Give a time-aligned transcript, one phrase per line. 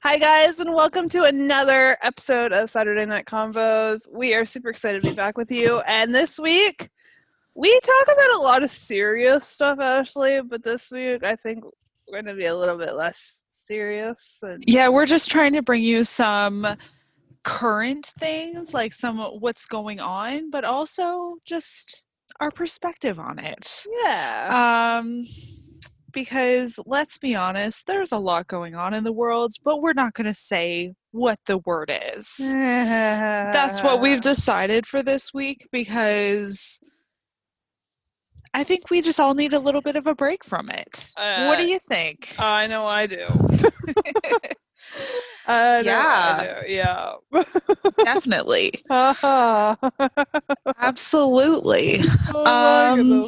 [0.00, 4.00] Hi, guys, and welcome to another episode of Saturday Night Convos.
[4.10, 5.80] We are super excited to be back with you.
[5.80, 6.88] And this week,
[7.54, 12.22] we talk about a lot of serious stuff, Ashley, but this week, I think we're
[12.22, 14.38] going to be a little bit less serious.
[14.42, 16.66] And Yeah, we're just trying to bring you some
[17.42, 22.06] current things, like some what's going on, but also just
[22.40, 23.84] our perspective on it.
[24.04, 25.00] yeah.
[25.00, 25.24] Um,
[26.22, 30.14] because let's be honest, there's a lot going on in the world, but we're not
[30.14, 32.34] going to say what the word is.
[32.38, 36.80] That's what we've decided for this week because
[38.52, 41.12] I think we just all need a little bit of a break from it.
[41.16, 42.34] what do Uh, you think?
[42.38, 43.20] I know I do.
[45.46, 46.72] I know I do.
[46.72, 47.12] Yeah.
[48.04, 48.72] Definitely.
[48.90, 49.76] oh
[50.78, 52.02] Absolutely.
[52.32, 53.24] my Um.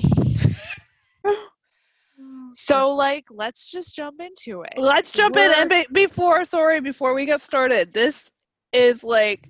[2.55, 4.75] So, like, let's just jump into it.
[4.77, 7.92] Let's jump in and be- before sorry before we get started.
[7.92, 8.31] This
[8.73, 9.41] is like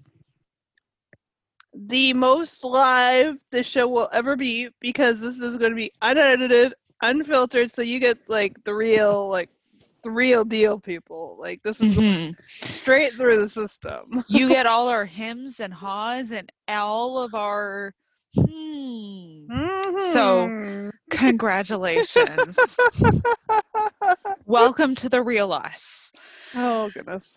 [1.74, 6.74] the most live this show will ever be because this is going to be unedited,
[7.02, 9.48] unfiltered so you get like the real like
[10.02, 11.36] the real deal people.
[11.38, 12.34] Like this is Mhm.
[12.48, 14.24] straight through the system.
[14.28, 17.94] you get all our hymns and haws and all of our
[18.34, 19.46] hmm.
[20.12, 20.92] So, Mhm.
[21.10, 22.78] Congratulations.
[24.46, 26.12] Welcome to the real us.
[26.54, 27.36] oh goodness.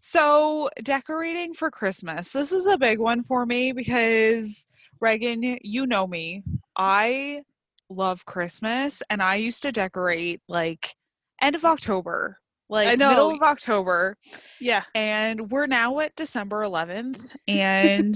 [0.00, 2.32] So, decorating for Christmas.
[2.32, 4.66] This is a big one for me because,
[5.00, 6.42] Reagan, you know me.
[6.76, 7.42] I
[7.88, 10.94] love Christmas and I used to decorate like
[11.40, 12.38] end of October,
[12.68, 14.16] like middle of October.
[14.60, 14.84] Yeah.
[14.94, 18.14] And we're now at December 11th and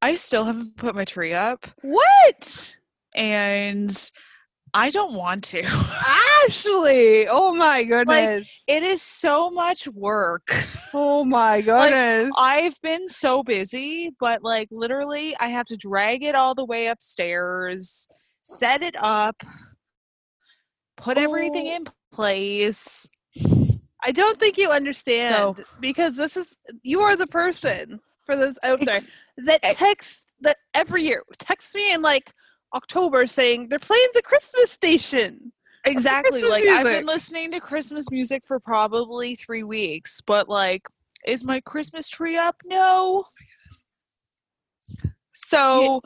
[0.00, 2.76] I still haven't put my tree up What?
[3.14, 4.10] and
[4.74, 5.62] I don't want to.
[6.44, 7.26] Ashley.
[7.28, 8.48] Oh my goodness.
[8.66, 10.48] it is so much work.
[10.94, 12.30] oh my goodness.
[12.38, 16.86] I've been so busy, but like literally, I have to drag it all the way
[16.88, 18.06] upstairs,
[18.42, 19.42] set it up,
[20.96, 21.76] put everything Oh.
[21.76, 23.08] in place.
[24.04, 28.58] I don't think you understand So- because this is you are the person for those
[28.62, 29.00] out there
[29.38, 29.72] that eh.
[29.74, 32.32] text that every year texts me in like
[32.74, 35.52] October saying they're playing the Christmas station.
[35.86, 36.40] Exactly.
[36.40, 40.86] Christmas Like I've been listening to Christmas music for probably three weeks, but like,
[41.26, 42.56] is my Christmas tree up?
[42.66, 43.24] No.
[45.32, 46.02] So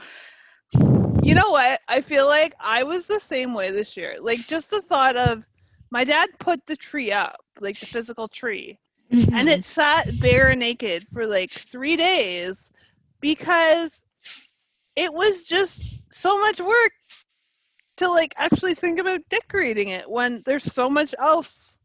[1.25, 1.81] You know what?
[1.89, 4.17] I feel like I was the same way this year.
[4.21, 5.47] Like just the thought of
[5.91, 8.79] my dad put the tree up, like the physical tree,
[9.13, 9.63] and it mm-hmm.
[9.63, 12.71] sat bare naked for like three days
[13.21, 14.01] because
[14.97, 16.93] it was just so much work
[17.99, 21.79] to like actually think about decorating it when there's so much else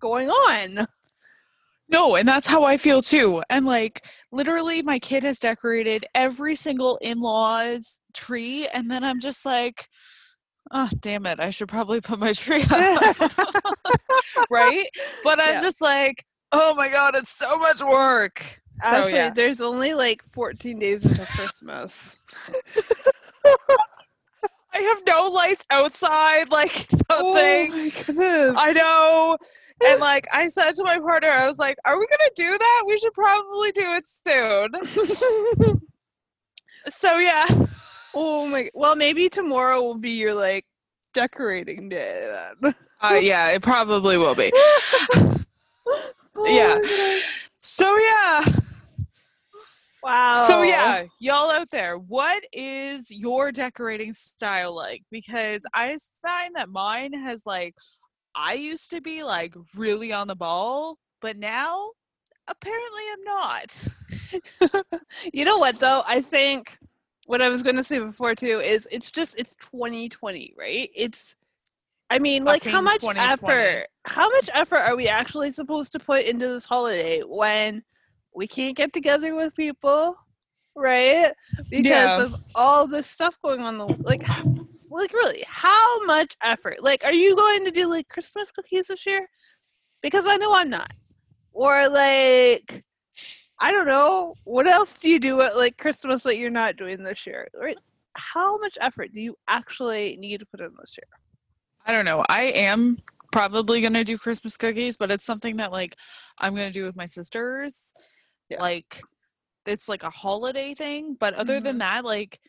[0.00, 0.86] going on.
[1.88, 3.42] No, and that's how I feel too.
[3.50, 9.44] And like literally my kid has decorated every single in-laws tree and then I'm just
[9.44, 9.88] like
[10.72, 13.16] oh damn it, I should probably put my tree up.
[14.50, 14.86] right?
[15.24, 15.60] But I'm Yeah.
[15.60, 18.60] just like, oh my god, it's so much work.
[18.72, 19.30] So Actually, yeah.
[19.30, 22.16] there's only like 14 days until Christmas.
[24.72, 27.72] I have no lights outside, like nothing.
[27.72, 28.54] Oh my goodness.
[28.56, 29.36] I know.
[29.84, 32.84] And like I said to my partner, I was like, "Are we gonna do that?
[32.86, 34.70] We should probably do it soon."
[36.88, 37.46] So yeah,
[38.14, 38.68] oh my.
[38.74, 40.64] Well, maybe tomorrow will be your like
[41.12, 42.32] decorating day
[42.62, 42.74] then.
[43.02, 44.52] uh, yeah, it probably will be.
[46.42, 46.78] Oh Yeah.
[47.58, 48.44] So yeah,
[50.02, 50.46] Wow.
[50.46, 55.02] so yeah, y'all out there, what is your decorating style like?
[55.10, 57.74] Because I find that mine has like,
[58.34, 61.90] I used to be like really on the ball, but now
[62.48, 63.24] apparently I'm
[64.72, 64.84] not.
[65.34, 66.02] you know what though?
[66.06, 66.78] I think
[67.26, 70.90] what I was gonna say before too is it's just it's 2020, right?
[70.94, 71.36] It's
[72.10, 76.24] I mean, like how much effort how much effort are we actually supposed to put
[76.24, 77.82] into this holiday when
[78.34, 80.16] we can't get together with people,
[80.74, 81.32] right?
[81.70, 82.24] Because Yeah.
[82.24, 84.24] of all this stuff going on the like
[84.90, 86.82] like really, how much effort?
[86.82, 89.26] Like are you going to do like Christmas cookies this year?
[90.02, 90.90] Because I know I'm not.
[91.52, 92.82] Or like
[93.60, 94.34] I don't know.
[94.44, 97.46] What else do you do at like Christmas that you're not doing this year?
[97.60, 97.76] Right?
[98.16, 101.06] How much effort do you actually need to put in this year?
[101.86, 102.24] I don't know.
[102.28, 102.98] I am
[103.32, 105.96] probably gonna do Christmas cookies, but it's something that like
[106.38, 107.92] I'm gonna do with my sisters.
[108.48, 108.60] Yeah.
[108.60, 109.02] Like
[109.66, 111.94] it's like a holiday thing, but other than mm-hmm.
[111.94, 112.40] that, like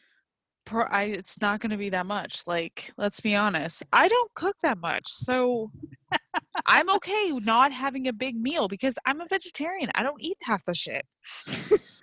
[0.66, 2.44] per, I it's not gonna be that much.
[2.48, 5.72] Like let's be honest, I don't cook that much, so
[6.66, 9.92] I'm okay not having a big meal because I'm a vegetarian.
[9.96, 11.06] I don't eat half the shit.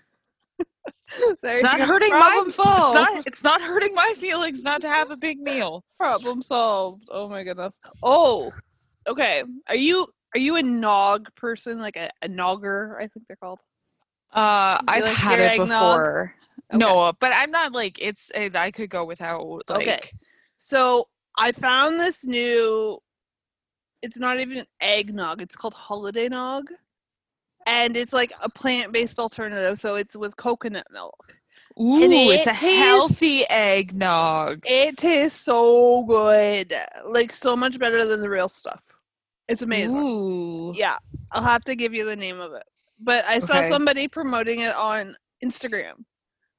[1.42, 5.10] It's not hurting my problem it's not it's not hurting my feelings not to have
[5.10, 5.84] a big meal.
[5.96, 7.04] problem solved.
[7.10, 7.74] Oh my goodness.
[8.02, 8.52] Oh,
[9.06, 9.42] okay.
[9.68, 11.78] Are you are you a nog person?
[11.78, 13.60] Like a, a nogger, I think they're called.
[14.32, 16.34] Uh, I've like had it before.
[16.70, 16.78] Okay.
[16.78, 18.30] No, but I'm not like it's.
[18.34, 19.62] It, I could go without.
[19.68, 20.00] Like, Okay.
[20.58, 22.98] So I found this new.
[24.02, 25.40] It's not even eggnog.
[25.40, 26.66] It's called holiday nog,
[27.68, 29.78] and it's like a plant-based alternative.
[29.78, 31.34] So it's with coconut milk.
[31.80, 32.00] Ooh,
[32.30, 34.64] it's a tastes- healthy eggnog.
[34.66, 36.74] It tastes so good,
[37.06, 38.82] like so much better than the real stuff.
[39.46, 39.96] It's amazing.
[39.96, 40.72] Ooh.
[40.74, 40.96] Yeah,
[41.32, 42.64] I'll have to give you the name of it.
[42.98, 43.68] But I saw Okay.
[43.68, 46.04] somebody promoting it on Instagram.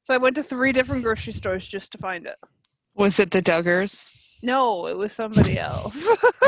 [0.02, 2.38] So I went to three different grocery stores just to find it.
[2.96, 4.42] Was it the Duggars?
[4.42, 6.08] No, it was somebody else.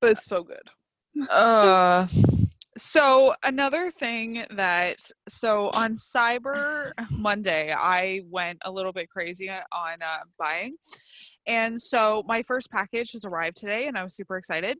[0.00, 0.68] but it's so good.
[1.30, 2.06] Uh
[2.78, 4.96] so another thing that
[5.28, 10.76] so on cyber monday i went a little bit crazy on uh, buying
[11.46, 14.76] and so my first package has arrived today and i was super excited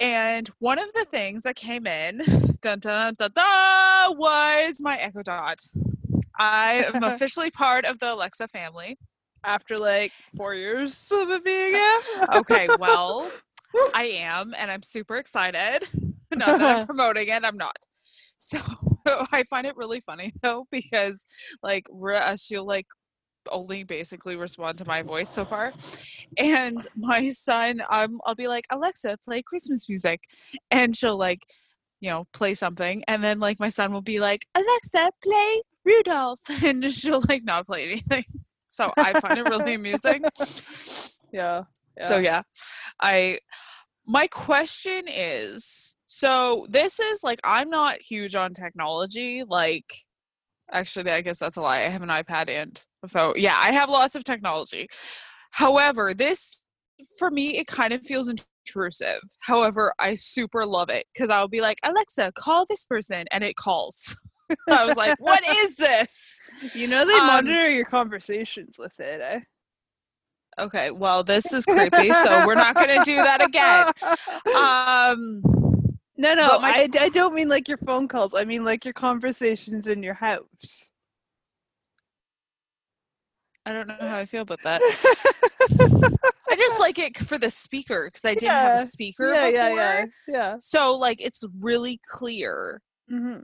[0.00, 2.18] and one of the things that came in
[2.62, 5.60] dun, dun, dun, dun, was my echo dot
[6.38, 8.96] i am officially part of the alexa family
[9.44, 12.36] After like four years of it being out.
[12.36, 13.30] okay well
[13.94, 15.88] I am, and I'm super excited.
[16.34, 17.76] Not that I'm promoting it, I'm not.
[18.44, 18.58] So
[19.32, 21.24] I find it really funny though because
[21.62, 22.86] like uh, she'll like
[23.50, 25.72] only basically respond to my voice so far,
[26.36, 30.22] and my son, um, I'll be like Alexa, play Christmas music,
[30.72, 31.40] and she'll like,
[32.00, 36.40] you know, play something, and then like my son will be like Alexa, play Rudolph,
[36.64, 38.24] and she'll like not play anything.
[38.68, 40.24] So I find it really amusing.
[41.32, 41.64] Yeah.
[42.02, 42.42] So yeah,
[43.00, 43.38] I
[44.06, 49.94] my question is so this is like I'm not huge on technology like
[50.72, 51.80] actually I guess that's a lie.
[51.84, 53.34] I have an iPad and a phone.
[53.36, 54.88] Yeah, I have lots of technology.
[55.52, 56.60] However, this
[57.18, 59.20] for me it kind of feels intrusive.
[59.40, 63.56] However, I super love it cuz I'll be like, "Alexa, call this person," and it
[63.56, 64.16] calls.
[64.70, 66.40] I was like, "What is this?"
[66.74, 69.40] You know they Um, monitor your conversations with it, eh?
[70.58, 73.86] Okay, well, this is creepy, so we're not going to do that again.
[74.56, 75.42] Um
[76.18, 78.34] no, no, my- I, I don't mean like your phone calls.
[78.34, 80.92] I mean like your conversations in your house.
[83.64, 84.80] I don't know how I feel about that.
[86.50, 89.68] I just like it for the speaker because I didn't have a speaker yeah, before.
[89.68, 90.56] yeah, yeah, yeah.
[90.58, 92.82] So like it's really clear.
[93.08, 93.38] hmm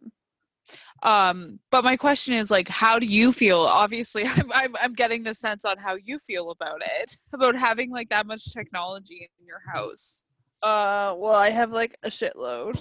[1.02, 3.60] Um, but my question is like, how do you feel?
[3.60, 7.90] Obviously, I'm, I'm I'm getting the sense on how you feel about it, about having
[7.90, 10.24] like that much technology in your house.
[10.62, 12.80] Uh, well, I have like a shitload,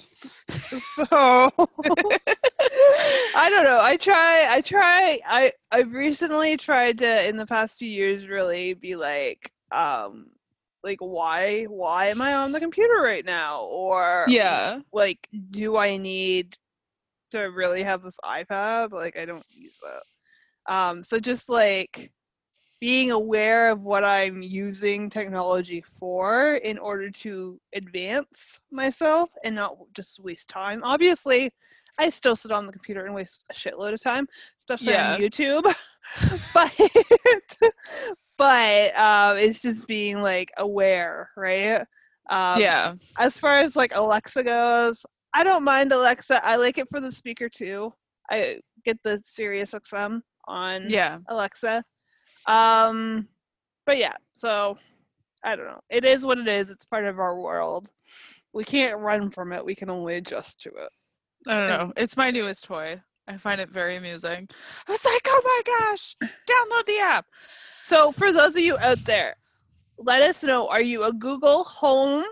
[0.80, 1.06] so
[3.34, 3.78] I don't know.
[3.80, 4.46] I try.
[4.50, 5.20] I try.
[5.24, 10.26] I I've recently tried to, in the past few years, really be like, um,
[10.82, 13.62] like why why am I on the computer right now?
[13.62, 14.80] Or Yeah.
[14.92, 16.56] like, do I need
[17.30, 18.92] to really have this iPad?
[18.92, 20.72] Like, I don't use that.
[20.74, 22.10] Um, so just like
[22.80, 29.76] being aware of what I'm using technology for in order to advance myself and not
[29.94, 30.82] just waste time.
[30.84, 31.50] Obviously,
[31.98, 34.28] I still sit on the computer and waste a shitload of time,
[34.60, 35.14] especially Yeah.
[35.14, 35.64] on YouTube.
[36.54, 36.72] but
[38.38, 41.80] but um, it's just being like aware, right?
[42.30, 42.94] Um, yeah.
[43.18, 45.04] as far as like Alexa goes,
[45.38, 46.44] I don't mind Alexa.
[46.44, 47.92] I like it for the speaker too.
[48.28, 51.18] I get the Sirius XM on Yeah.
[51.28, 51.84] Alexa.
[52.46, 53.28] Um,
[53.86, 54.76] but yeah, so
[55.44, 55.78] I don't know.
[55.90, 56.70] It is what it is.
[56.70, 57.88] It's part of our world.
[58.52, 59.64] We can't run from it.
[59.64, 60.90] We can only adjust to it.
[61.46, 61.92] I don't know.
[61.96, 63.00] It's my newest toy.
[63.28, 64.48] I find it very amusing.
[64.88, 67.26] I was like, oh my gosh, download the app.
[67.84, 69.36] So for those of you out there,
[69.98, 72.24] let us know: Are you a Google Home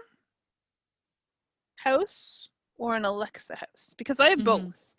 [1.76, 2.48] house
[2.78, 3.94] or an Alexa house?
[3.96, 4.44] Because I have Mhm.
[4.44, 4.92] both,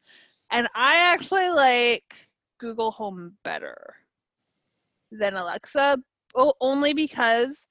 [0.52, 3.96] and I actually like Google Home better
[5.12, 5.98] than Alexa,
[6.62, 7.68] only because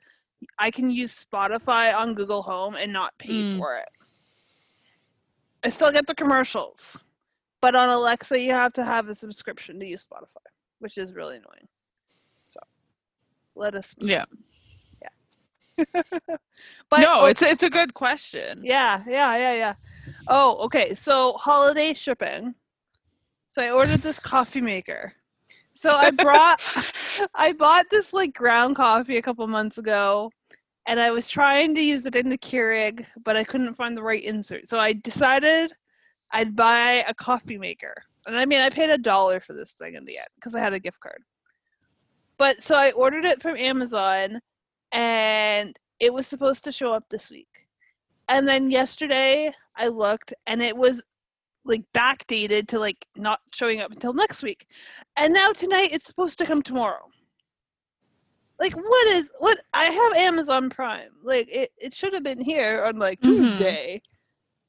[0.58, 3.58] I can use Spotify on Google Home and not pay Mm.
[3.58, 3.88] for it.
[5.64, 6.96] I still get the commercials.
[7.60, 10.44] But on Alexa, you have to have a subscription to use Spotify,
[10.78, 11.68] which is really annoying.
[12.44, 12.60] So
[13.56, 13.94] let us.
[13.98, 14.26] Yeah.
[15.02, 15.84] Yeah.
[16.90, 18.60] but no, oh, it's it's a good question.
[18.64, 19.74] yeah, yeah, yeah, yeah.
[20.28, 20.94] Oh, okay.
[20.94, 22.54] So holiday shipping.
[23.48, 25.12] So I ordered this coffee maker.
[25.74, 26.60] So I brought
[27.34, 30.30] I bought this like ground coffee a couple months ago
[30.86, 34.02] and I was trying to use it in the Keurig, but I couldn't find the
[34.02, 34.68] right insert.
[34.68, 35.72] So I decided
[36.32, 37.94] I'd buy a coffee maker.
[38.26, 40.60] And I mean I paid a dollar for this thing in the end because I
[40.60, 41.22] had a gift card.
[42.38, 44.40] But so I ordered it from Amazon
[44.92, 47.48] and it was supposed to show up this week.
[48.28, 51.02] And then yesterday I looked and it was
[51.64, 54.68] like backdated to like not showing up until next week.
[55.16, 57.08] And now tonight it's supposed to come tomorrow.
[58.58, 61.10] Like what is what I have Amazon Prime.
[61.22, 63.36] Like it, it should have been here on like Mhm.
[63.36, 64.00] Tuesday.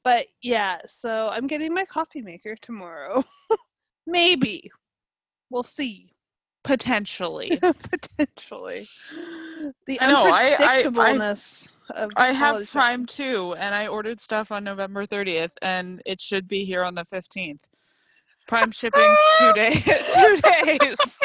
[0.04, 3.24] But yeah, so I'm getting my coffee maker tomorrow.
[4.06, 4.70] Maybe.
[5.50, 6.12] We'll see.
[6.64, 7.58] Potentially.
[8.18, 8.86] Potentially.
[9.86, 11.72] The I know, I- I- I- unpredictableness of
[12.16, 13.06] I have Prime shopping.
[13.06, 17.02] too, and I ordered stuff on November 30th, and it should be here on the
[17.02, 17.60] 15th.
[18.46, 19.84] Prime shipping's two days.
[20.14, 21.20] two days.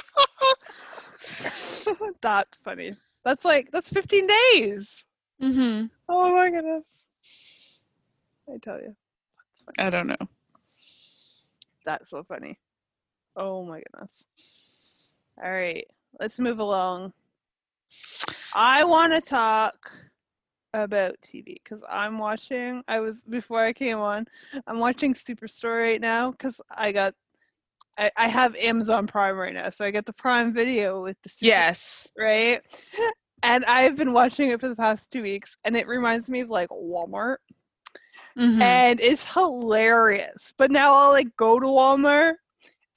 [2.21, 2.95] that's funny.
[3.23, 5.05] That's like that's 15 days.
[5.41, 5.85] Mm-hmm.
[6.09, 7.83] Oh my goodness.
[8.53, 8.95] I tell you.
[9.47, 9.87] That's funny.
[9.87, 10.27] I don't know.
[11.85, 12.59] That's so funny.
[13.35, 15.17] Oh my goodness.
[15.41, 15.85] All right,
[16.19, 17.13] let's move along.
[18.53, 19.91] I want to talk
[20.73, 22.83] about TV because I'm watching.
[22.87, 24.25] I was before I came on.
[24.67, 27.13] I'm watching Superstore right now because I got.
[27.97, 31.31] I, I have Amazon Prime right now, so I get the Prime Video with the
[31.41, 32.11] Yes.
[32.17, 32.59] right?
[33.43, 36.49] And I've been watching it for the past two weeks, and it reminds me of
[36.49, 37.37] like Walmart,
[38.37, 38.61] Mhm.
[38.61, 40.53] and it's hilarious.
[40.57, 42.33] But now I'll like go to Walmart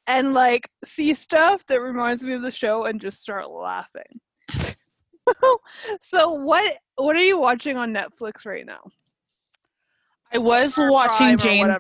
[0.06, 4.21] and like see stuff that reminds me of the show and just start laughing.
[6.00, 8.80] so what what are you watching on Netflix right now?
[10.33, 11.75] I was Or watching Jane.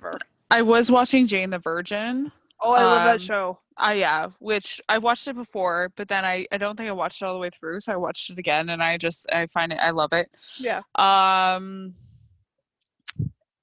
[0.50, 2.30] I was watching Jane the Virgin.
[2.60, 3.58] Oh, I love that um, show.
[3.76, 7.20] I yeah, which I've watched it before, but then I I don't think I watched
[7.20, 9.72] it all the way through, so I watched it again, and I just I find
[9.72, 10.30] it I love it.
[10.58, 10.80] Yeah.
[10.94, 11.92] Um.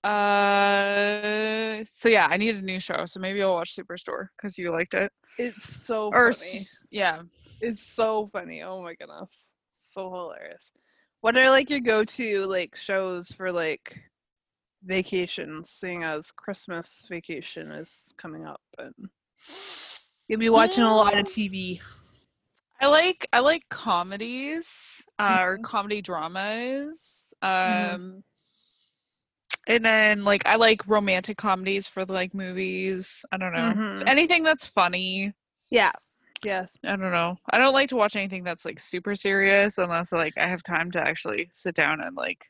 [0.04, 1.84] Uh.
[1.86, 4.94] So yeah, I need a new show, so maybe I'll watch Superstore because you liked
[4.94, 5.12] it.
[5.40, 6.62] It's so Or funny.
[6.92, 7.22] yeah,
[7.62, 8.62] It's so funny.
[8.62, 9.46] Oh my goodness.
[9.93, 10.71] So hilarious.
[11.21, 14.01] What are like your go to like shows for like
[14.83, 18.93] vacations, seeing as Christmas vacation is coming up and
[20.27, 21.79] you'll be watching a lot of TV.
[22.81, 25.63] I like I like comedies uh, or Mhm.
[25.63, 27.33] comedy dramas.
[27.43, 27.93] Mhm.
[27.93, 28.23] Um.
[29.67, 33.23] And then like I like romantic comedies for like movies.
[33.31, 33.73] I don't know.
[33.73, 34.09] Mhm.
[34.09, 35.33] Anything that's funny.
[35.69, 35.91] Yeah.
[36.43, 36.77] Yes.
[36.83, 37.38] I don't know.
[37.50, 40.91] I don't like to watch anything that's like super serious unless like I have time
[40.91, 42.45] to actually sit down and like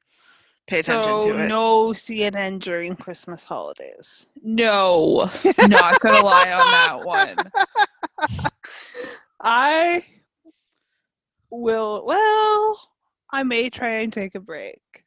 [0.68, 1.48] pay attention so to it.
[1.48, 4.28] no CNN during Christmas holidays.
[4.42, 5.30] No,
[5.68, 7.38] not gonna lie on that one.
[9.42, 10.04] I
[11.50, 12.80] will well,
[13.32, 15.03] I may try and take a break.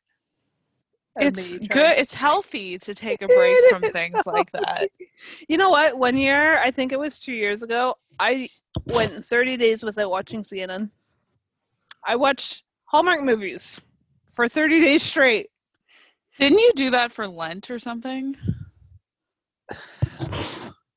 [1.19, 1.99] It's good.
[1.99, 4.89] It's healthy to take a break from things like that.
[5.49, 5.99] You know what?
[5.99, 8.49] One year, I think it was two years ago, I
[8.87, 10.91] went 30 days without watching CNN.
[12.05, 13.81] I watched Hallmark movies
[14.35, 15.49] for 30 days straight.
[16.39, 18.37] Didn't you do that for Lent or something?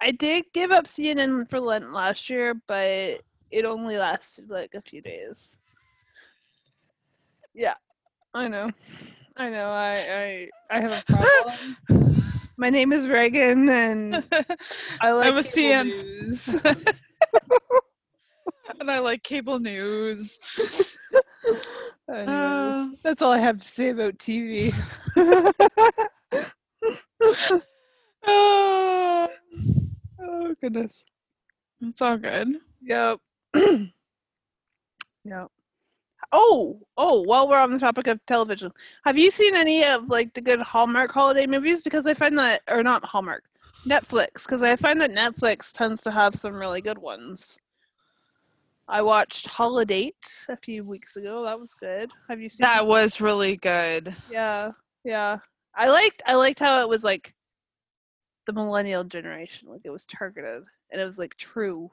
[0.01, 3.21] I did give up CNN for Lent last year, but
[3.51, 5.49] it only lasted like a few days.
[7.53, 7.75] Yeah,
[8.33, 8.71] I know.
[9.39, 9.69] I know.
[9.69, 11.77] I I, I have a problem.
[12.57, 14.21] My name is Reagan, and
[15.01, 15.85] I like I'm a cable CN.
[15.85, 16.61] news.
[18.79, 20.39] and I like cable news.
[22.11, 24.73] Uh, that's all I have to say about TV.
[28.25, 29.29] oh,
[30.19, 31.05] oh goodness.
[31.81, 32.47] it's all good.
[32.81, 33.19] Yep.
[35.23, 35.51] yep.
[36.31, 38.71] Oh, oh, while we're on the topic of television,
[39.03, 41.81] have you seen any of like the good Hallmark holiday movies?
[41.81, 43.43] Because I find that or not Hallmark,
[43.87, 47.57] Netflix, because I find that Netflix tends to have some really good ones.
[48.87, 50.11] I watched Holiday
[50.49, 51.43] a few weeks ago.
[51.43, 52.11] That was good.
[52.27, 54.13] Have you seen That was really good.
[54.31, 54.71] Yeah,
[55.03, 55.37] yeah.
[55.75, 57.33] I liked I liked how it was like
[58.47, 61.91] the millennial generation, like it was targeted and it was like true.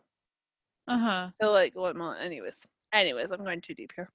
[0.88, 1.30] Uh huh.
[1.42, 2.66] I like what mil- anyways.
[2.94, 4.10] Anyways, I'm going too deep here.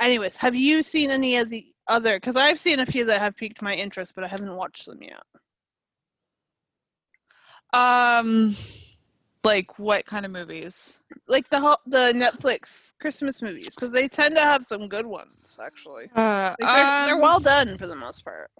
[0.00, 3.36] Anyways, have you seen any of the other cuz I've seen a few that have
[3.36, 5.22] piqued my interest, but I haven't watched them yet.
[7.72, 8.54] Um,
[9.44, 11.00] like what kind of movies?
[11.28, 15.58] Like the ho- the Netflix Christmas movies because they tend to have some good ones
[15.62, 16.10] actually.
[16.14, 18.50] Uh, Like, they're, they're um, well done for the most part.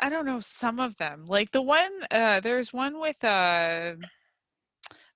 [0.00, 1.26] I don't know some of them.
[1.26, 3.94] Like the one, uh, there's one with uh,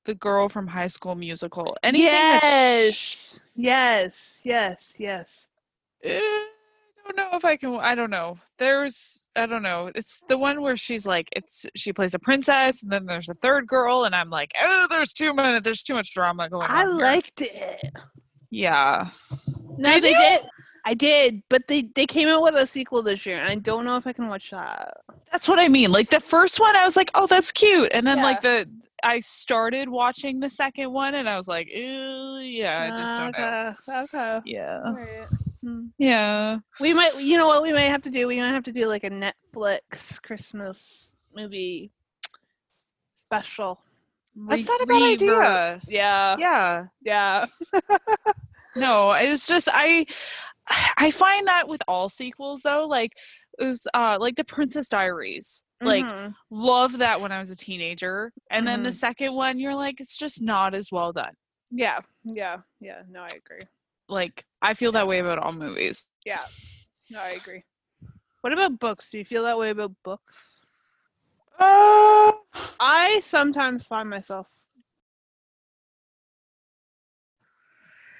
[0.04, 1.76] the girl from High School Musical.
[1.82, 5.26] Anything yes, Yes, yes, yes.
[6.02, 6.46] Eh, I
[7.06, 7.76] don't know if I can.
[7.76, 8.38] I don't know.
[8.58, 9.90] There's, I don't know.
[9.94, 13.34] It's the one where she's like, it's she plays a princess, and then there's a
[13.34, 15.60] third girl, and I'm like, oh, there's too many.
[15.60, 16.96] There's too much drama going I on.
[16.96, 17.92] here." liked it.
[18.50, 19.08] Yeah.
[19.78, 20.16] No, Did they you?
[20.18, 20.40] did.
[20.86, 23.84] I did, but they they came out with a sequel this year, and I don't
[23.84, 24.92] know if I can watch that.
[25.32, 25.90] That's what I mean.
[25.90, 28.24] Like the first one, I was like, oh, that's cute, and then Yeah.
[28.24, 28.68] like the
[29.02, 33.74] I started watching the second one, and I was like, yeah, I just don't know.
[33.88, 34.40] okay, Okay.
[34.44, 34.80] Yeah.
[34.86, 35.28] Alright.
[35.62, 35.86] Hmm.
[35.98, 36.58] Yeah.
[36.80, 38.26] We might, you know what, we might have to do.
[38.26, 41.90] We might have to do like a Netflix Christmas movie
[43.14, 43.80] special.
[44.48, 45.80] That's not a bad idea.
[45.86, 46.86] Yeah, Yeah.
[47.02, 47.46] yeah.
[48.76, 50.04] No, it's just I
[50.98, 53.12] I find that with all sequels though, like
[53.58, 55.64] it was uh like the Princess Diaries.
[55.84, 56.34] Like Mhm.
[56.50, 58.32] love that when I was a teenager.
[58.50, 58.94] And then the Mhm.
[58.94, 61.34] second one you're like it's just not as well done.
[61.70, 63.02] yeah, yeah, yeah.
[63.08, 63.66] No, I agree.
[64.08, 66.08] Like I feel that way about all movies.
[66.24, 66.42] Yeah.
[67.10, 67.62] No, I agree.
[68.40, 69.10] What about books?
[69.10, 70.64] Do you feel that way about books?
[71.58, 72.32] Uh,
[72.80, 74.48] I sometimes find myself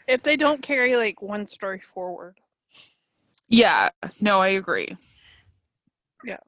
[0.07, 2.39] if they don't carry like one story forward.
[3.49, 3.91] yeah,
[4.21, 4.97] no, I agree.
[6.25, 6.39] Yeah.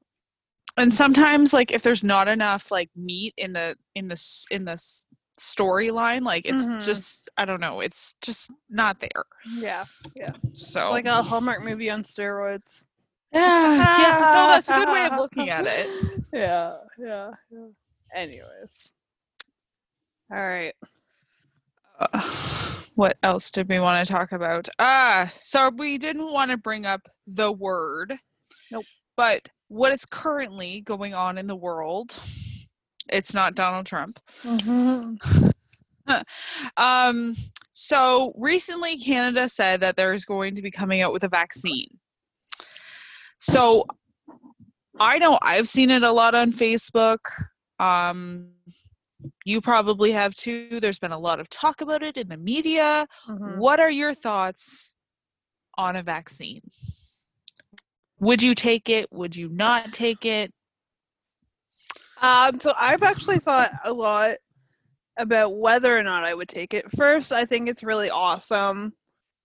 [0.77, 4.77] And sometimes like if there's not enough like meat in the in the in the
[5.39, 6.83] storyline, like it's Mhm.
[6.83, 9.25] just I don't know, it's just not there.
[9.59, 10.33] Yeah, yeah.
[10.53, 12.83] So it's like a Hallmark movie on steroids.
[13.31, 14.19] Yeah, yeah.
[14.33, 15.89] No, that's a good way of looking at it.
[16.31, 17.67] Yeah, yeah, yeah.
[18.13, 18.73] Anyways.
[20.31, 20.73] All right.
[21.99, 22.21] Uh,
[22.95, 24.67] what else did we want to talk about?
[24.79, 28.13] Ah, so we didn't want to bring up the word.
[28.71, 28.85] Nope.
[29.15, 32.17] But what is currently going on in the world?
[33.09, 34.19] It's not Donald Trump.
[36.77, 37.35] Um,
[37.73, 41.99] so recently, Canada said that there is going to be coming out with a vaccine.
[43.39, 43.85] So
[44.99, 47.17] I know I've seen it a lot on Facebook.
[47.79, 48.51] Um,
[49.45, 50.79] you probably have too.
[50.79, 53.07] There's been a lot of talk about it in the media.
[53.27, 53.57] Mhm.
[53.57, 54.93] What are your thoughts
[55.77, 56.61] on a vaccine?
[58.19, 59.07] Would you take it?
[59.11, 60.51] Would you not take it?
[62.21, 64.37] Um, so I've actually thought a lot
[65.17, 66.89] about whether or not I would take it.
[66.95, 68.93] First, I think it's really awesome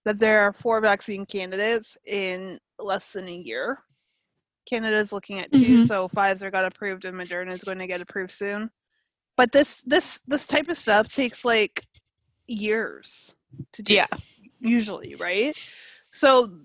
[0.04, 3.78] that there are four vaccine candidates in less than a year.
[4.68, 5.86] Canada's looking at 2 Mhm.
[5.88, 8.70] so Pfizer got approved and Moderna is going to get approved soon.
[9.36, 11.84] But this this this type of stuff takes like
[12.46, 13.34] years
[13.72, 14.06] to do Yeah.
[14.60, 15.56] usually, right?
[16.12, 16.60] So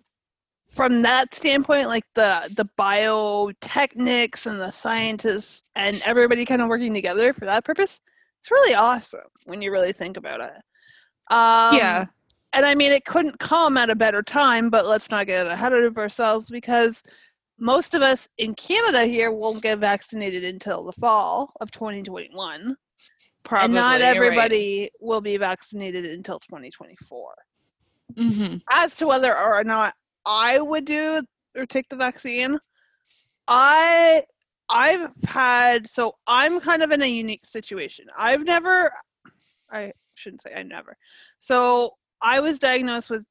[0.69, 6.93] from that standpoint, like the the biotechnics and the scientists and everybody kind of working
[6.93, 7.99] together for that purpose,
[8.39, 10.53] it's really awesome when you really think about it.
[11.33, 12.05] Um, Yeah.
[12.53, 15.73] and I mean, it couldn't come at a better time, but let's not get ahead
[15.73, 17.01] of ourselves because
[17.59, 22.75] most of us in Canada here won't get vaccinated until the fall of 2021
[23.43, 23.65] Probably.
[23.65, 24.15] and not you're right.
[24.15, 27.33] everybody will be vaccinated until 2024
[28.13, 28.61] Mhm.
[28.71, 29.93] as to whether or not
[30.27, 31.21] i would do
[31.57, 32.59] or take the vaccine
[33.47, 34.21] i
[34.69, 38.91] i've had so i'm kind of in a unique situation i've never
[39.71, 40.95] i shouldn't say i never
[41.39, 43.23] so i was diagnosed with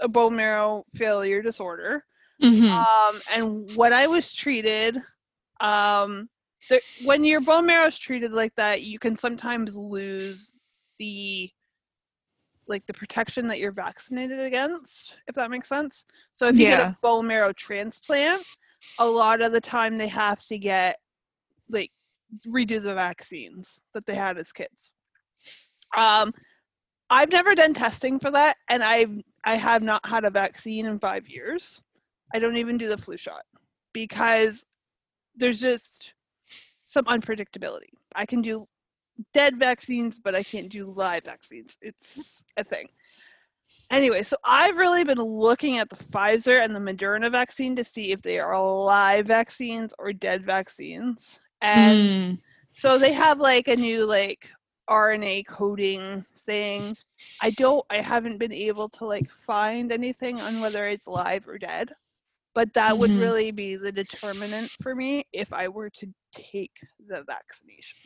[0.00, 2.04] a bone marrow failure disorder
[2.42, 2.70] Mhm.
[2.70, 4.96] um, and when I was treated,
[5.60, 6.28] um,
[6.68, 10.58] the, when your bone marrow is treated like that, you can sometimes lose
[10.98, 11.50] the
[12.70, 16.06] like the protection that you're vaccinated against, if that makes sense.
[16.32, 18.42] So if you get a bone marrow transplant,
[18.98, 20.96] a lot of the time they have to get
[21.68, 21.90] like
[22.46, 24.92] redo the vaccines that they had as kids.
[25.96, 26.32] Um,
[27.10, 30.98] I've never done testing for that, and I've I have not had a vaccine in
[31.00, 31.82] five years.
[32.32, 33.42] I don't even do the flu shot
[33.92, 34.64] because
[35.34, 36.14] there's just
[36.84, 37.90] some unpredictability.
[38.14, 38.64] I can do
[39.32, 41.76] dead vaccines, but I can't do live vaccines.
[41.80, 42.88] It's a thing.
[43.90, 48.12] Anyway, so I've really been looking at the Pfizer and the Moderna vaccine to see
[48.12, 51.40] if they are live vaccines or dead vaccines.
[51.60, 52.38] And Mm.
[52.74, 54.50] so they have like a new like
[54.88, 56.96] RNA coding thing.
[57.40, 61.58] I don't I haven't been able to like find anything on whether it's live or
[61.58, 61.92] dead.
[62.54, 63.18] But that would Mhm.
[63.18, 66.72] really be the determinant for me if I were to take
[67.06, 67.98] the vaccination.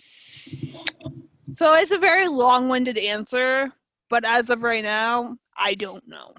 [1.52, 3.70] So it's a very long-winded answer,
[4.08, 6.32] but as of right now, I don't know.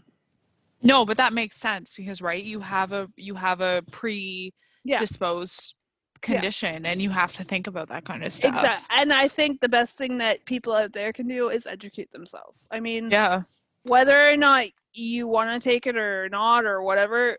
[0.81, 4.97] No, but that makes sense because right, you have a you have a predisposed Yeah.
[4.99, 5.73] disposed
[6.27, 6.35] Yeah.
[6.35, 8.55] condition and you have to think about that kind of stuff.
[8.55, 8.87] Exactly.
[8.95, 12.67] And I think the best thing that people out there can do is educate themselves.
[12.71, 13.43] I mean, Yeah.
[13.83, 17.37] whether or not you want to take it or not or whatever,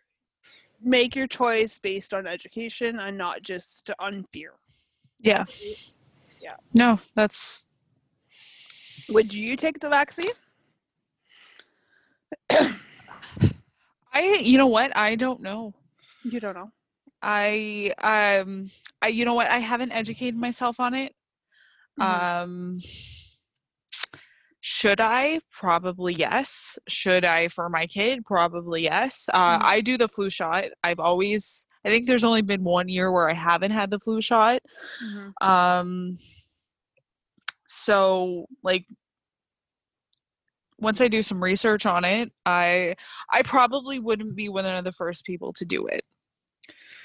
[0.83, 4.53] make your choice based on education and not just on fear.
[5.21, 5.45] Yeah.
[6.41, 6.57] Yeah.
[6.75, 7.67] No, that's
[9.09, 10.31] Would you take the vaccine?
[14.13, 14.97] I you know what?
[14.97, 15.75] I don't know.
[16.25, 16.71] You don't know.
[17.23, 18.71] I um
[19.03, 19.49] I you know what?
[19.49, 21.15] I haven't educated myself on it.
[21.99, 22.05] Mhm.
[22.05, 22.75] Um
[24.69, 25.39] should I?
[25.53, 26.77] Probably yes.
[26.89, 28.25] Should I for my kid?
[28.25, 29.29] Probably yes.
[29.33, 29.63] Uh, Mhm.
[29.63, 30.65] I do the flu shot.
[30.83, 34.21] I've always I think there's only been one year where I haven't had the flu
[34.21, 34.59] shot.
[35.05, 35.33] Mhm.
[35.41, 36.13] Um
[37.69, 38.87] so like
[40.79, 42.97] once I do some research on it, I
[43.33, 46.03] I probably wouldn't be one of the first people to do it.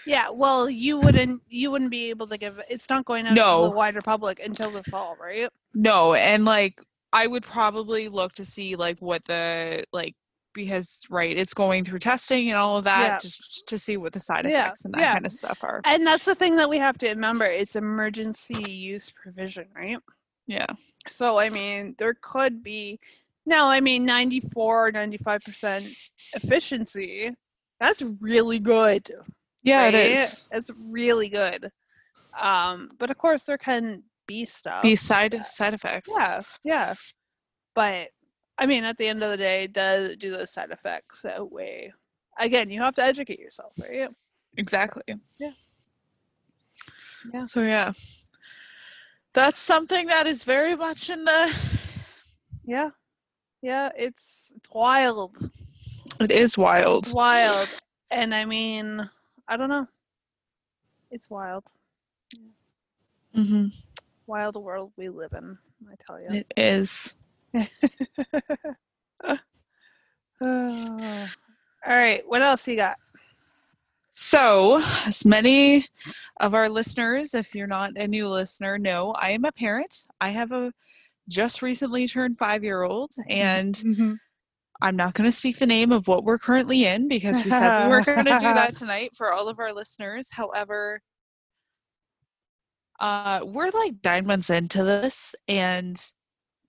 [0.07, 3.69] Yeah, well, you wouldn't you wouldn't be able to give it's not going out to
[3.69, 5.47] the wider public until the fall, right?
[5.75, 6.81] No, and like
[7.13, 10.15] I would probably look to see like what the like
[10.53, 13.17] because right, it's going through testing and all of that Yeah.
[13.19, 15.13] just to see what the side Yeah, effects and that yeah.
[15.13, 15.81] kind of stuff are.
[15.85, 19.97] And that's the thing that we have to remember, it's emergency use provision, right?
[20.47, 20.67] Yeah.
[21.09, 22.99] So I mean, there could be
[23.45, 27.33] no, I mean 94 or 95% efficiency.
[27.79, 29.09] That's really good.
[29.63, 30.11] Yeah, it right?
[30.11, 30.47] is.
[30.51, 31.71] It's really good.
[32.39, 34.81] Um, but of course there can be stuff.
[34.83, 36.09] Be side side effects.
[36.17, 36.93] Yeah, yeah.
[37.75, 38.09] But
[38.57, 41.91] I mean, at the end of the day, does do those side effects outweigh?
[42.39, 44.09] Again, you have to educate yourself, right?
[44.57, 45.03] Exactly.
[45.39, 45.51] Yeah.
[47.33, 47.43] Yeah.
[47.43, 47.91] So yeah.
[49.33, 51.53] That's something that is very much in the
[52.63, 52.89] Yeah,
[53.61, 53.89] yeah.
[53.97, 55.37] It's it's wild,
[56.19, 57.05] it is wild.
[57.05, 57.67] it's wild,
[58.09, 59.09] and I mean,
[59.47, 59.87] I don't know.
[61.11, 61.63] It's wild,
[63.35, 63.67] hmm
[64.31, 65.57] wild world we live in.
[65.89, 66.29] I tell you.
[66.29, 67.17] It is.
[70.41, 70.77] All
[71.85, 72.97] right, what else you got?
[74.09, 75.85] So, as many
[76.39, 80.05] of our listeners, if you're not a new listener, know I am a parent.
[80.21, 80.71] I have a
[81.27, 84.13] just recently turned five year old, and mm-hmm.
[84.81, 87.85] I'm not going to speak the name of what we're currently in because we said
[87.85, 90.29] we were going to do that tonight for all of our listeners.
[90.31, 91.01] However,
[93.01, 95.99] uh, we're like nine months into this, and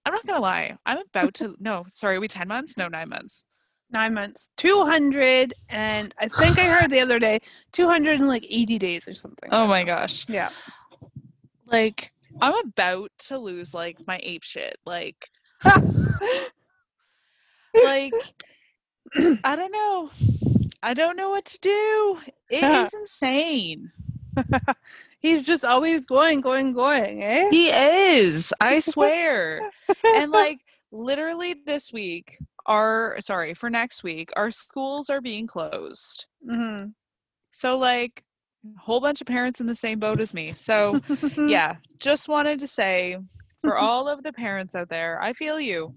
[0.04, 0.76] I'm not to lie.
[0.86, 2.76] I'm about to, no, sorry, are we 10 months?
[2.76, 3.44] No, nine months.
[3.90, 7.40] Nine months, two hundred, and I think I heard the other day,
[7.72, 9.50] two hundred and like eighty days or something.
[9.52, 10.26] Oh my gosh.
[10.30, 10.48] Yeah.
[11.66, 14.78] Like, I'm about to lose like my ape shit.
[14.86, 15.28] Like,
[15.62, 15.74] like
[19.44, 20.10] I don't know.
[20.82, 22.18] I don't know what to do.
[22.48, 23.92] It is insane.
[25.22, 27.48] He's just always going, going, going, eh?
[27.50, 28.52] He is.
[28.60, 29.70] I swear.
[30.16, 30.58] and like
[30.90, 36.26] literally this week, our sorry, for next week, our schools are being closed.
[36.44, 36.86] hmm
[37.50, 38.24] So like
[38.64, 40.52] a whole bunch of parents in the same boat as me.
[40.54, 41.00] So
[41.38, 43.16] yeah, just wanted to say
[43.60, 45.94] for all of the parents out there, I feel you.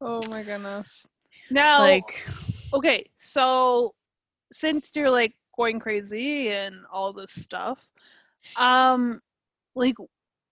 [0.00, 1.04] Oh my goodness.
[1.50, 2.24] Now, Like
[2.72, 3.94] okay, so
[4.52, 7.88] since you're like going crazy and all this stuff,
[8.58, 9.20] um,
[9.74, 9.96] like,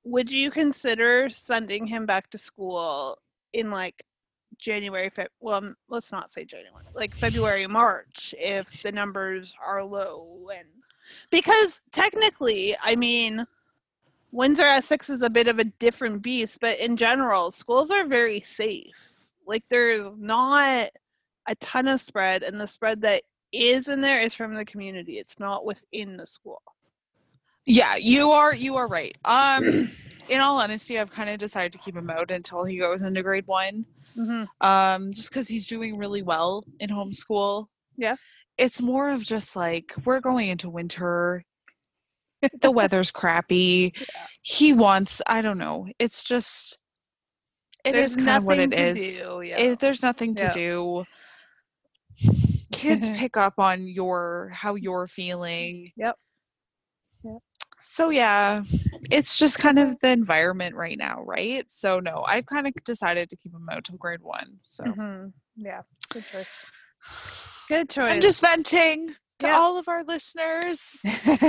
[0.04, 3.18] would you consider sending him back to school
[3.52, 4.04] in like
[4.58, 10.48] January, Feb- well, let's not say January, like February, March, if the numbers are low
[10.56, 10.66] and
[11.30, 13.46] because technically, I mean,
[14.32, 18.40] Windsor Essex is a bit of a different beast, but in general, schools are very
[18.40, 19.30] safe.
[19.46, 20.90] Like, there's not
[21.48, 23.22] a ton of spread, and the spread that
[23.52, 25.18] is in there is from the community.
[25.18, 26.60] It's not within the school.
[27.70, 29.16] Yeah, you are you are right.
[29.26, 29.90] Um
[30.30, 33.22] in all honesty, I've kind of decided to keep him out until he goes into
[33.22, 33.84] grade 1.
[34.18, 34.66] Mm-hmm.
[34.66, 37.66] Um just cuz he's doing really well in homeschool.
[37.96, 38.16] Yeah.
[38.56, 41.44] It's more of just like we're going into winter.
[42.60, 43.92] the weather's crappy.
[44.42, 45.88] He wants, I don't know.
[45.98, 46.78] It's just
[47.84, 49.20] it is kind of what it is.
[49.20, 49.58] Do, yeah.
[49.58, 50.52] It, there's nothing to Yeah.
[50.52, 51.04] do.
[52.72, 55.92] Kids pick up on your how you're feeling.
[55.96, 56.16] Yep.
[57.80, 58.62] So yeah,
[59.10, 61.64] it's just kind of the environment right now, right?
[61.70, 64.58] So no, I've kind of decided to keep him out till grade one.
[64.66, 65.32] So Mhm.
[65.56, 65.82] Yeah.
[66.10, 66.64] Good choice.
[67.68, 68.12] Good choice.
[68.12, 69.08] I'm just venting
[69.40, 69.56] to Yeah.
[69.56, 70.80] all of our listeners.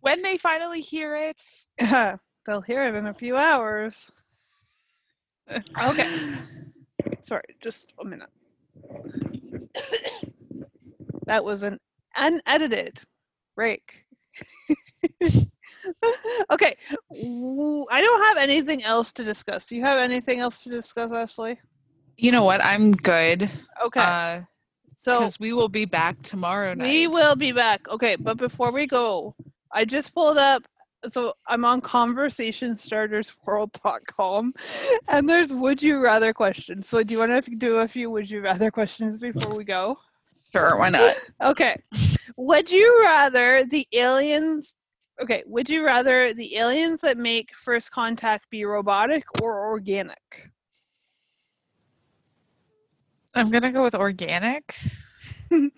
[0.00, 1.40] when they finally hear it.
[2.46, 4.10] They'll hear it in a few hours.
[5.82, 6.06] Okay.
[7.24, 8.30] Sorry, just a minute.
[11.26, 11.78] that was an
[12.16, 13.00] unedited
[13.56, 14.04] break.
[16.50, 16.76] okay.
[17.12, 19.66] I don't have anything else to discuss.
[19.66, 21.58] Do you have anything else to discuss, Ashley?
[22.16, 22.64] You know what?
[22.64, 23.50] I'm good.
[23.84, 24.00] Okay.
[24.00, 24.40] Uh,
[24.98, 26.88] so because we will be back tomorrow night.
[26.88, 27.88] we will be back.
[27.88, 29.36] Okay, but before we go,
[29.72, 30.64] I just pulled up
[31.10, 34.54] so I'm on conversationstartersworld.com
[35.08, 36.88] and there's would you rather questions.
[36.88, 39.98] So do you want to do a few would you rather questions before we go?
[40.50, 41.14] Sure, why not?
[41.42, 41.76] Okay.
[42.36, 44.74] Would you rather the aliens
[45.20, 50.50] Okay, would you rather the aliens that make first contact be robotic or organic?
[53.34, 54.74] I'm gonna go with organic.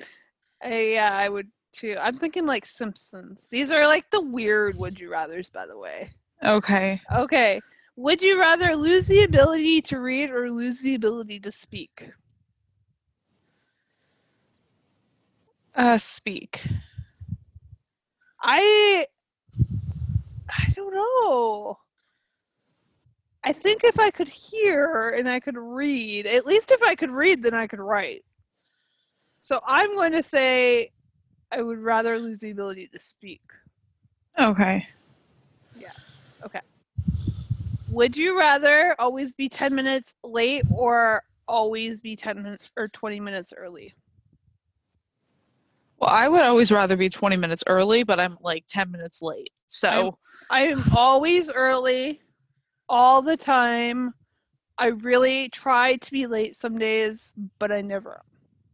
[0.62, 1.96] Uh, yeah, I would too.
[1.98, 3.46] I'm thinking like Simpsons.
[3.50, 6.10] These are like the weird would you rathers, by the way.
[6.44, 7.00] Okay.
[7.14, 7.60] Okay.
[7.96, 12.10] Would you rather lose the ability to read or lose the ability to speak?
[15.74, 16.62] Uh, speak.
[18.42, 19.06] I
[20.48, 21.78] I don't know.
[23.44, 27.10] I think if I could hear and I could read, at least if I could
[27.10, 28.22] read, then I could write.
[29.40, 30.90] So I'm going to say
[31.50, 33.40] I would rather lose the ability to speak.
[34.38, 34.86] Okay.
[35.74, 35.88] Yeah.
[36.44, 36.60] Okay.
[37.88, 43.20] Would you rather always be 10 minutes late or always be 10 minutes or 20
[43.20, 43.94] minutes early?
[46.00, 49.52] Well, I would always rather be 20 minutes early, but I'm like 10 minutes late.
[49.66, 50.18] So,
[50.50, 52.20] I'm always early
[52.88, 54.14] all the time.
[54.78, 58.22] I really try to be late some days, but I never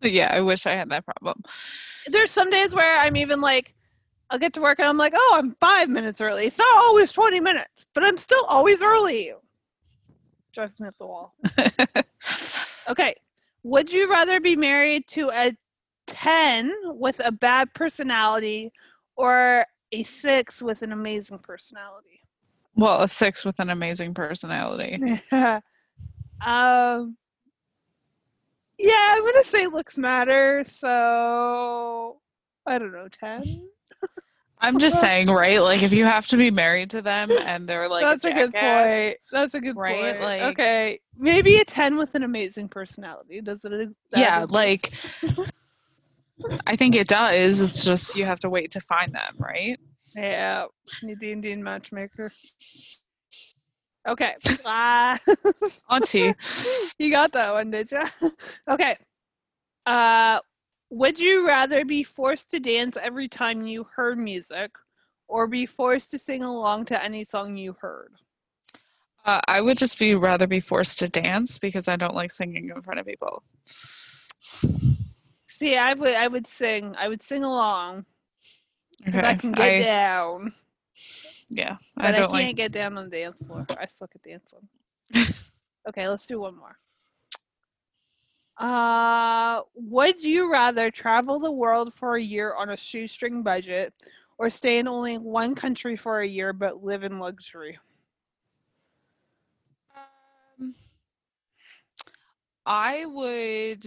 [0.02, 1.42] yeah, I wish I had that problem.
[2.06, 3.74] There's some days where I'm even like,
[4.30, 6.46] I'll get to work and I'm like, oh, I'm five minutes early.
[6.46, 9.32] It's not always 20 minutes, but I'm still always early.
[10.52, 11.34] Drives me up the wall.
[12.88, 13.16] Okay.
[13.64, 15.52] Would you rather be married to a
[16.06, 18.72] 10 with a bad personality
[19.16, 22.20] or a 6 with an amazing personality?
[22.76, 25.00] well, a six with an amazing personality.
[25.32, 27.16] um
[28.78, 32.20] Yeah, I'm going to say looks matter, so
[32.66, 33.42] I don't know, 10.
[34.60, 35.62] I'm just saying, right?
[35.62, 38.52] Like, if you have to be married to them and they're like, That's a, good
[38.52, 39.16] point.
[39.32, 40.18] That's a good right?
[40.18, 40.20] point.
[40.20, 43.40] Like- okay, maybe a 10 with an amazing personality.
[43.40, 44.92] Does it Yeah, like,
[46.66, 47.60] I think it does.
[47.60, 49.78] It's just you have to wait to find them, right?
[50.14, 50.66] Yeah,
[51.02, 52.30] need the Indian matchmaker.
[54.06, 54.34] Okay.
[55.90, 56.32] Auntie.
[56.98, 58.02] you got that one, did you?
[58.68, 58.96] okay.
[59.84, 60.40] Uh,
[60.90, 64.70] would you rather be forced to dance every time you heard music,
[65.28, 68.12] or be forced to sing along to any song you heard?
[69.24, 72.70] Uh, I would just be rather be forced to dance because I don't like singing
[72.74, 73.42] in front of people.
[75.56, 76.94] See, I would, I would sing.
[76.98, 78.04] I would sing along.
[79.08, 79.22] Okay.
[79.22, 80.52] I can get I- down,
[81.50, 82.56] yeah, but I I, don't can't like.
[82.56, 83.66] get down on the dance floor.
[83.78, 84.68] I suck at dancing.
[85.88, 86.76] okay, let's do one more.
[88.58, 93.94] Uh, would you rather travel the world for a year on a shoestring budget
[94.38, 97.78] or stay in only one country for a year but live in luxury?
[99.94, 100.74] Um,
[102.66, 103.86] I would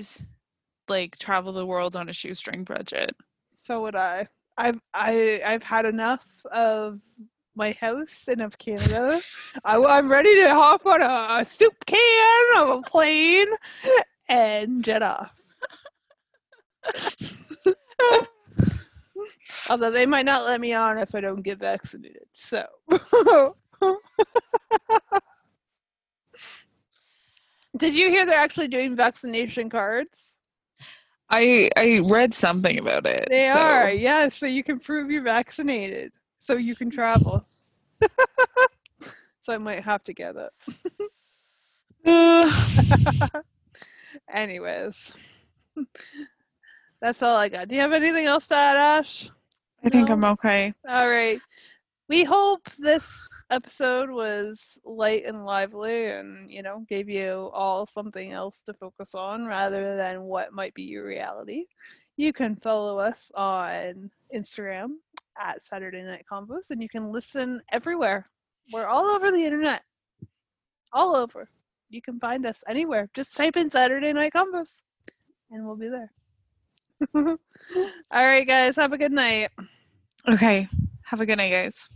[0.90, 3.12] like travel the world on a shoestring budget.
[3.56, 4.28] So would I.
[4.58, 7.00] I've I I've had enough of
[7.56, 9.22] my house and of Canada.
[9.64, 13.48] I, I'm ready to hop on a, a soup can of a plane
[14.28, 15.40] and jet off.
[19.70, 22.26] Although they might not let me on if I don't get vaccinated.
[22.34, 22.66] So
[27.78, 30.36] Did you hear they're actually doing vaccination cards?
[31.30, 33.28] I I read something about it.
[33.30, 36.12] They so- are, yeah, so you can prove you're vaccinated.
[36.40, 37.46] So you can travel.
[39.42, 40.52] so I might have to get it.
[42.06, 42.52] Uh,
[44.34, 45.14] Anyways.
[47.02, 47.68] That's all I got.
[47.68, 49.30] Do you have anything else to add, Ash?
[49.84, 50.74] I think I'm okay.
[50.88, 51.40] All right.
[52.08, 53.06] We hope this
[53.52, 59.16] episode was light and lively and, you know, gave you all something else to focus
[59.16, 61.66] on rather than what might be your reality.
[62.18, 64.90] You can follow us on Instagram
[65.40, 68.26] at Saturday Night Convos and you can listen everywhere.
[68.74, 69.84] We're all over the internet.
[70.94, 71.50] All over.
[71.90, 73.10] You can find us anywhere.
[73.14, 74.74] Just type in Saturday Night Convos
[75.52, 76.12] and we'll be there.
[77.16, 77.38] all
[78.12, 78.76] right, guys.
[78.76, 79.50] Have a good night.
[80.28, 80.68] Okay.
[81.06, 81.88] Have a good night, guys.